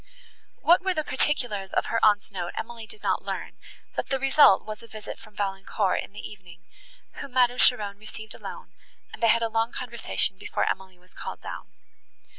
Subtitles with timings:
[0.61, 3.51] What were the particulars of her aunt's note Emily did not learn,
[3.95, 6.63] but the result was a visit from Valancourt in the evening,
[7.17, 8.73] whom Madame Cheron received alone,
[9.13, 11.71] and they had a long conversation before Emily was called down.